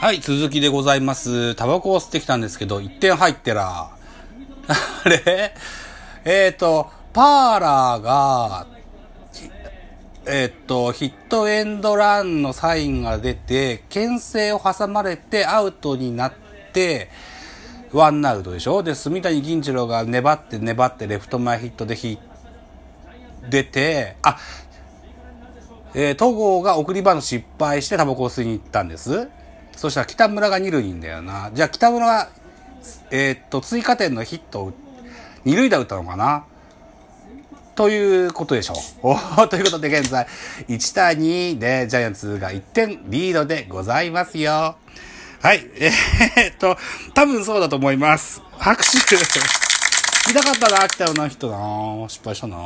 [0.00, 1.54] はい、続きでございます。
[1.54, 3.88] タバコを吸ってきたんですけど、1点入ってら。
[4.66, 5.54] あれ？
[6.24, 8.66] えっ、ー、と、パーラーが、
[10.26, 16.32] えっ、ー、と、ヒットエンドランのサインが出て、牽制を挟まれてアウトになっ
[16.72, 17.08] て、
[17.92, 18.82] ワンアウトでしょ？
[18.82, 22.18] で、住谷銀次郎が粘って粘ってレフト前ヒットでヒ
[23.48, 24.36] 出て、あ、
[25.94, 29.28] えー、戸郷が送りバント失敗してタバコを吸いに行ったんです。
[29.76, 31.50] そしたら北村が二塁にいんだよな。
[31.52, 32.28] じゃあ北村が、
[33.10, 34.72] えー、っと、追加点のヒットを
[35.44, 36.44] 二塁打打ったのかな
[37.74, 39.16] ということでしょう。
[39.42, 40.26] おということで現在、
[40.68, 44.76] 1対2でジャイアンツが1点リードでございますよ。
[45.42, 45.66] はい。
[45.80, 46.76] えー、っと、
[47.14, 48.42] 多分そうだと思います。
[48.58, 48.98] 拍手。
[50.28, 52.08] 見たかったな、来たよな、人な。
[52.08, 52.56] 失敗したな。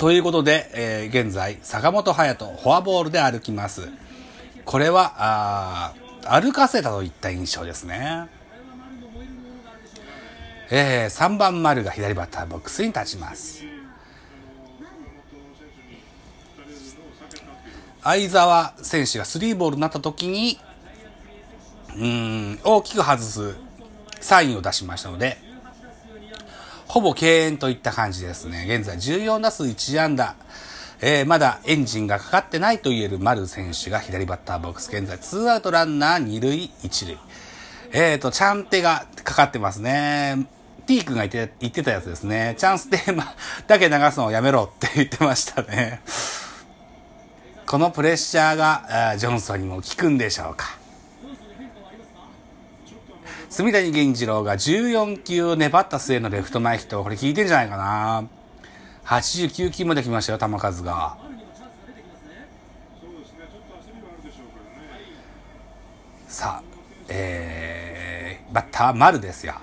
[0.00, 3.86] ということで、えー、現在、坂本勇人、フォアボールで歩きます。
[4.64, 5.94] これは、あ
[6.40, 8.26] 歩かせたといった印象ですね。
[10.70, 13.62] えー、3番丸が左バッターボックスに立ちます。
[18.02, 20.58] 相澤選手がスリーボールになった時に、
[21.98, 23.54] うん、大きく外す
[24.18, 25.49] サインを出しましたので、
[26.90, 28.66] ほぼ敬遠といった感じですね。
[28.68, 30.34] 現在14打数1安打。
[31.00, 34.90] えー、まだエンジンがかかってないと言える丸選手が左バッターボックス。
[34.90, 37.18] 現在2アウトランナー2塁1塁。
[37.92, 40.48] えっ、ー、と、チャンテがかかってますね。
[40.88, 42.56] ティークが言って言ってたやつですね。
[42.58, 43.36] チャンステーマ
[43.68, 46.02] だけ流すのをやめろって言ってましたね。
[47.68, 50.79] このプレッシャーがジョンソンにも効くんでしょうか。
[53.50, 57.02] 住谷源次郎が14球粘った末のレフト前ヒット。
[57.02, 58.24] これ効いてんじゃないかな。
[59.04, 61.18] 89球まで来ましたよ、球数が。
[66.28, 66.62] さあ、
[67.08, 69.54] えー、バッター丸ですよ。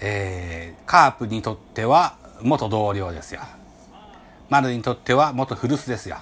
[0.00, 3.42] えー、カープにとっては元同僚ですよ。
[4.48, 6.16] 丸にとっては元古巣ですよ。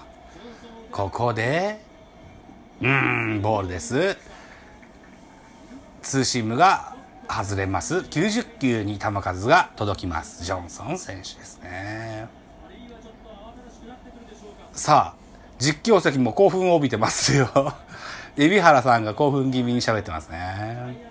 [0.91, 1.79] ここで、
[2.81, 2.89] うー
[3.39, 4.17] ん、ボールです。
[6.03, 6.95] ツーシームが
[7.29, 7.97] 外れます。
[7.99, 10.45] 90球に球数が届きます。
[10.45, 12.29] ジョンソン選手ですね。
[14.73, 15.21] さあ、
[15.59, 17.49] 実況席も興奮を帯びてますよ。
[18.37, 21.11] 海老原さんが興奮気味に喋ってますね。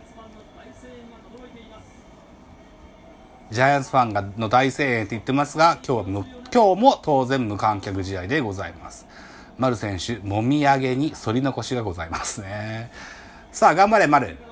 [3.51, 9.07] ジャイアンツファンがの大声援って言ってますが、今日は今日も当然無観客試合でございます。
[9.57, 12.91] 丸選手、もみあげに反り残しがございますね。
[13.51, 14.48] さあ、頑張れ、丸。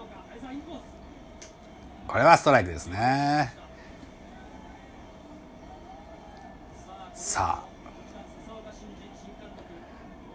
[2.17, 3.53] これはストライクですね。
[7.13, 7.63] さあ、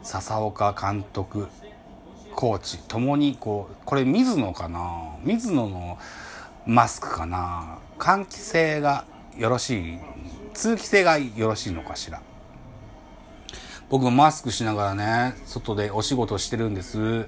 [0.04, 1.48] 笹岡監督、
[2.36, 5.16] コーチ、ともにこう、これ水野かな？
[5.24, 5.98] 水野の
[6.66, 7.78] マスクかな？
[7.98, 9.04] 換気性が
[9.36, 9.98] よろしい、
[10.54, 12.22] 通気性がよろしいのかしら？
[13.90, 17.26] 僕もマスクしながらね、外でお仕事してるんです。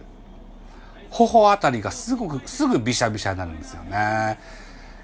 [1.15, 4.37] 頬あたりがすぐ、すぐびしゃびしゃになるんですよね。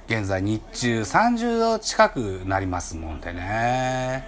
[0.08, 4.24] 現在日中30度近くなりますもんでね。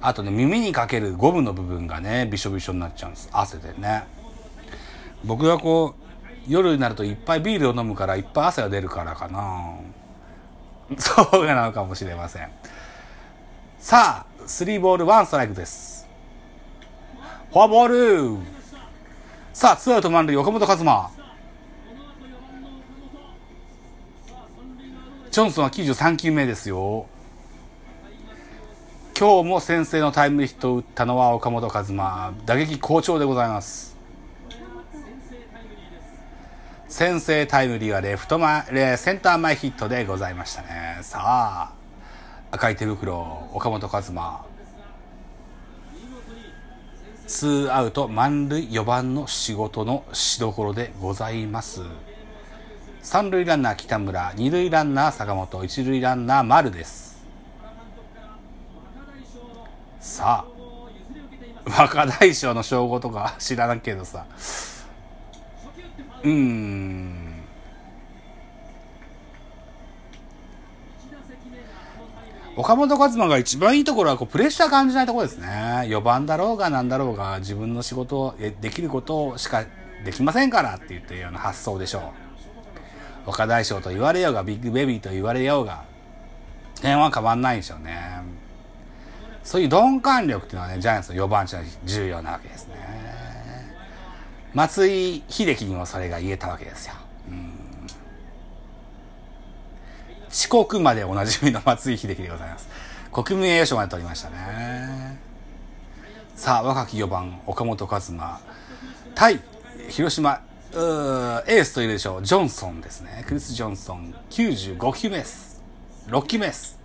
[0.00, 3.28] あとね、耳にかけるゴムの部分がね、びしょびしょになっちゃうんです。
[3.30, 4.04] 汗でね。
[5.22, 6.02] 僕がこう、
[6.48, 9.74] 夜になるといっぱいビールを飲むからいっぱい汗が出るからかな。
[10.96, 12.48] そうなのかもしれません。
[13.78, 16.08] さあ、スリーボールワンストライクです。
[17.52, 18.55] フォアボール
[19.56, 21.10] さあ、ツーアウト満塁、岡本和真。
[25.30, 27.06] ジョンソンは93球目ですよ。
[29.18, 32.34] 今日も先制のタイムリーヒットを打ったのは岡本和真。
[32.44, 33.96] 打撃好調でございます。
[36.88, 40.98] 先制タイムリーはレフト前、センター前ヒットでございましたね。
[41.00, 41.72] さあ、
[42.50, 44.55] 赤い手袋、岡本和真。
[47.26, 51.82] ツーアウト満塁4番の仕事のしどころでございます。
[53.02, 57.24] 三塁ランナー北村、二塁ランナー坂本、一塁ランナー丸です。
[60.00, 64.24] さあ、若大将の称号とか知らんけどさ。
[66.22, 67.25] うーん。
[72.56, 75.46] 岡本和真が一番いいところはこうプレッシャー感じないところですね。
[75.88, 79.66] 4番だろうが何だろうが自分の仕事をできることしか
[80.04, 81.98] できませんからって言ってるような発想でしょ
[83.26, 83.30] う。
[83.30, 85.84] 岡大将と言われようがビッグベビーと言われようが
[86.80, 88.00] 点は変わんないんでしょうね。
[89.44, 92.74] そういう鈍感力っていうのはね、ジャイアンツの4番手は重要なわけですね。
[94.54, 96.94] 松井秀喜にもそれが言えたわけですよ。
[100.36, 102.68] 遅刻までおなじみの松井秀喜でございます。
[103.10, 105.18] 国民栄誉賞まで取りましたね。
[106.34, 108.40] さあ、若き4番、岡本和真。
[109.14, 109.40] 対、
[109.88, 110.42] 広島、
[110.74, 113.24] エースと言うでしょう、ジョンソンですね。
[113.26, 115.62] クリス・ジョンソン、95球目です。
[116.08, 116.78] 6球目です。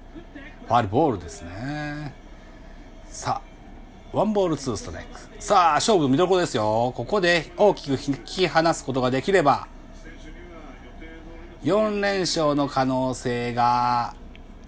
[0.69, 2.13] ファールボールですね。
[3.09, 3.41] さ
[4.13, 5.43] あ、ワンボールツーストライク。
[5.43, 6.93] さあ、勝負見どころですよ。
[6.95, 9.67] ここで大きく引き離すことができれば、
[11.63, 14.15] 4連勝の可能性が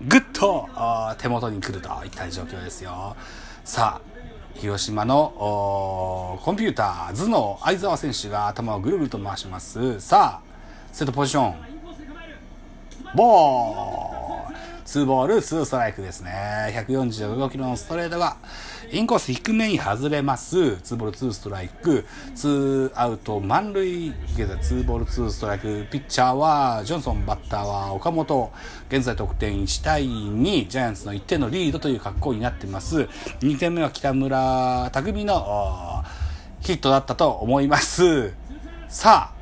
[0.07, 0.69] ぐっと
[1.17, 3.15] 手元に来るといった状況ですよ。
[3.63, 9.99] さあ、広島のコンピューター、頭脳相澤選手が頭をぐるぐると回します。
[9.99, 10.47] さあ、
[10.91, 11.55] セットポジション。
[13.15, 14.32] ボー
[14.93, 16.31] 2ボール、2ストライクですね。
[16.87, 18.37] 145キロのストレートが、
[18.91, 20.55] インコース低めに外れます。
[20.55, 22.05] 2ボール、2ストライク。
[22.35, 24.09] 2アウト、満塁。
[24.09, 25.87] 現在2ボール、2ストライク。
[25.89, 28.51] ピッチャーは、ジョンソン、バッターは岡本。
[28.89, 30.67] 現在得点1対2。
[30.67, 33.09] ジャイアンツの1点のリードという格好になってます。
[33.39, 36.03] 2点目は北村匠の
[36.61, 38.31] ヒットだったと思います。
[38.89, 39.33] さあ、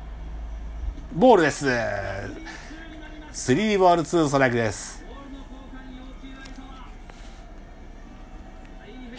[1.14, 1.66] ボールです。
[1.66, 1.68] 3
[3.78, 5.01] ボール2ストライクです。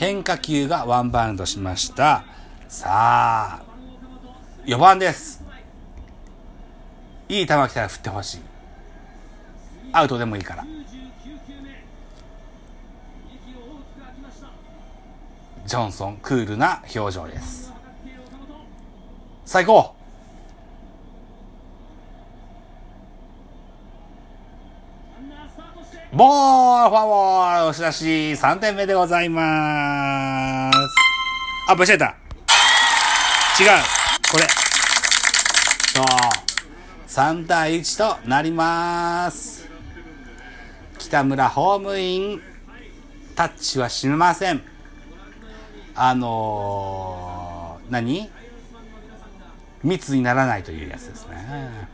[0.03, 2.25] 変化球がワンバウンドしました。
[2.67, 3.61] さあ、
[4.65, 5.41] 4番です。
[7.29, 8.41] いい球来たら振ってほしい。
[9.93, 10.65] アウトでもいいから。
[15.65, 17.71] ジョンソン、クールな表情です。
[19.45, 19.95] 最高
[26.15, 30.77] ボールフォアボール押し出し3点目でございまーす。
[31.67, 32.05] あ、ぶちゃた。
[32.05, 32.15] 違う。
[34.31, 34.43] これ。
[35.91, 36.05] そう。
[37.07, 39.67] 3対1となりまーす。
[40.99, 42.41] 北村ホームイン。
[43.35, 44.61] タッチはしません。
[45.95, 48.29] あのー、何？
[49.83, 51.87] 密にならないというやつですね。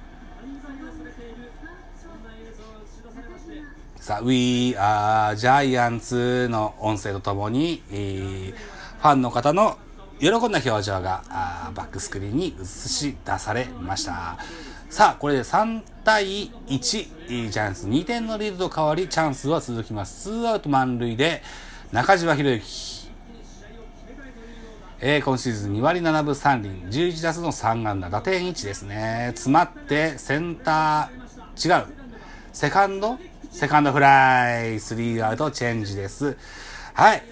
[4.00, 9.78] さあ、We are Giants の音声とともに、えー、ファンの方の
[10.19, 14.38] 喜んだ表情があバックスクリーンに映し出されました。
[14.90, 20.30] さあ、これで3対1、ジャイアンツ2点のリードと変わり、チャンスは続きます。
[20.30, 21.44] 2アウト満塁で、
[21.92, 23.10] 中島博之。
[25.01, 29.31] えー、今シーズン2割7分3厘、11打数の3安打、打点1ですね。
[29.34, 31.86] 詰まって、センター、違う。
[32.54, 33.19] セカンド
[33.51, 36.38] セカンドフライ、スリーアウトチェンジです。
[36.94, 37.24] はい。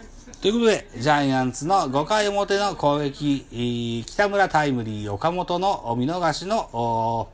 [0.41, 7.29] ということで、ジャイアンツの5回表の攻撃、北村タイムリー、岡本の見逃しの、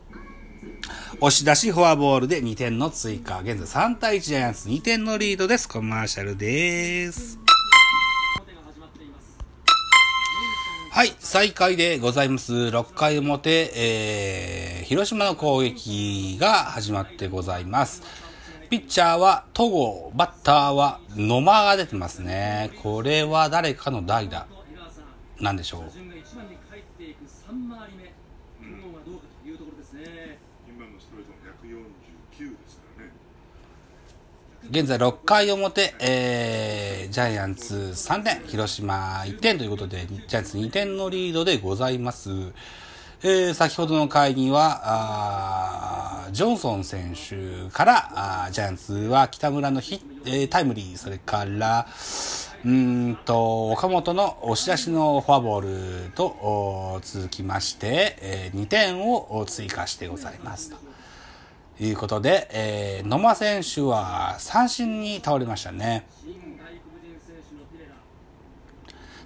[1.20, 3.40] 押し出しフォアボールで2点の追加。
[3.40, 5.68] 現在3対1ジャイアンツ2点のリードです。
[5.68, 7.38] コマーシャルです。
[10.90, 12.52] はい、再開でございます。
[12.52, 18.23] 6回表、えー、広島の攻撃が始まってございます。
[18.74, 22.72] ピッチャーは戸郷、バッターは野間が出てますね。
[22.82, 24.48] これは誰かの代打
[25.38, 25.82] なんでしょう？
[34.70, 42.52] 現在6回表、えー、ジャイアンツ3点、広島1点ということで、ジャイアンツ2点のリードでございます。
[43.26, 51.86] えー、先ほどの回には、ジョンソン選手からジャイアンツは北村のヒ、えー、タイムリー、それから、
[52.66, 60.74] うんと、岡本の押し出しのフォアボールと続きまして、えー、2点を追加してございます。
[61.78, 66.06] ということで、えー、野間選手は三振に倒れましたね。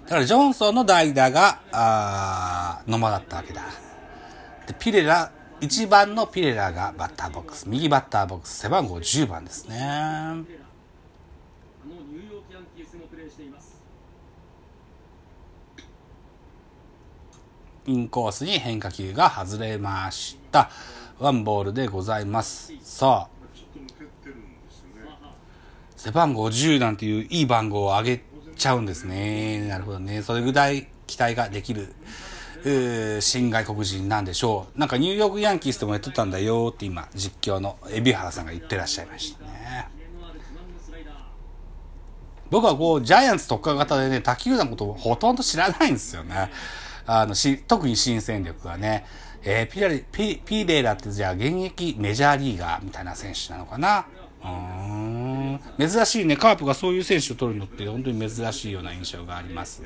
[0.03, 3.88] だからジョンソンの代打が、あ野間だったわけだ。
[4.69, 10.43] で、ピレラ、1番のピレラがバッターボックス、右バッターボックス、背番号10番ですね。
[17.87, 20.69] インコースに変化球が外れました。
[21.17, 22.71] ワンボールでございます。
[22.83, 23.29] さあ、
[25.95, 28.23] 背番号10なんていういい番号を上げ
[28.55, 29.67] ちゃうんですね。
[29.67, 30.21] なるほどね。
[30.21, 31.95] それぐらい期待ができる
[33.21, 34.79] 新外国人なんでしょう。
[34.79, 39.87] なんかニューヨークヤンキースでもやってたんだよって今、実況の海老原さんが言ってらっしゃいましたね。
[42.49, 46.51] 僕はこう、ジャイアンツ特化型でね、他球団のことをほとんど知らないんですよね。
[47.05, 49.05] あの、し、特に新戦力がね。
[49.43, 54.05] えー、ピレピ、ピーレラってじゃあ現役メジャーリーガーみたいな選手なのかな。
[54.43, 55.59] うん。
[55.77, 56.35] 珍しいね。
[56.35, 59.81] カープがそういう選手を取るのって本当に珍しいような印象があります。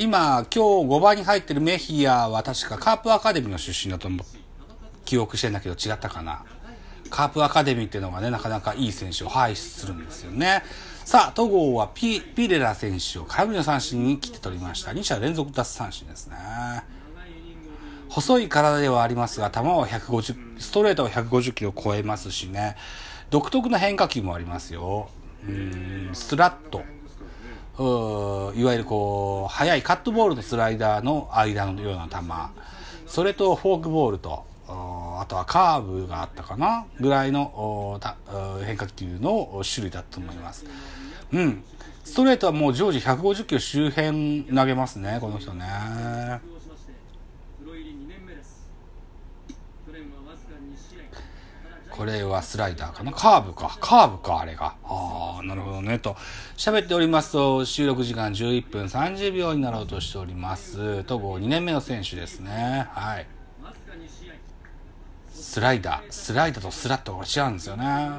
[0.00, 4.26] 今、今日5番に入ってるメヒアは確かカープアカデミーの出身だと思う。
[5.04, 6.44] 記憶してんだけど違ったかな。
[7.10, 10.62] カープアカデミーっていうのがね、なかなかいい選手を輩出するんですよね。
[11.04, 14.92] さあ、戸郷はピピレラ選手を空振りの三振に切って取りました。
[14.92, 16.36] 2者連続奪三振ですね。
[18.08, 22.76] 細い体ではありますが、球は150、ストレートは150キロ超えますしね、
[23.30, 25.10] 独特な変化球もありますよ。
[25.44, 26.84] うん、スラット。
[27.80, 32.16] いわゆるこう、速いカットボールとスライダーの間のような球。
[33.06, 38.00] それとフォークボールと、あとはカーブがあったかなぐらいの
[38.64, 40.66] 変化球の種類だと思います。
[41.32, 41.62] うん。
[42.04, 45.66] ストレートはもう常時150キロ周辺投げますね、この人ね。
[51.90, 53.76] これはスライダーかなカーブか。
[53.80, 54.66] カーブか、あれが。
[54.66, 55.98] ああ、なるほどね。
[55.98, 56.16] と、
[56.56, 61.04] 喋っておりますと、収録時間11分30秒になろうとしております。
[61.04, 62.88] 戸郷2年目の選手ですね。
[62.92, 63.26] はい。
[65.32, 66.04] スライダー。
[66.10, 68.10] スライダーとスラットが違うんですよね。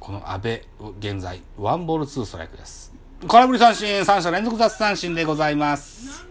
[0.00, 0.62] この阿部、
[0.98, 2.92] 現在、ワンボールツーストライクです。
[3.26, 6.26] 空振り三振、三者連続奪三振でございます。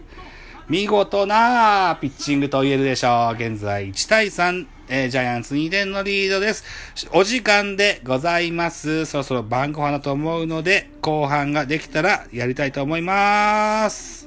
[0.68, 3.34] 見事なピッチングと言えるでしょう。
[3.34, 6.64] 現在1対3、えー、ジャイアンツ2点のリードです。
[7.12, 9.04] お時間でございます。
[9.04, 14.17] そろそろ晩ご飯だと思うので、後半ができたらやりたいと思います。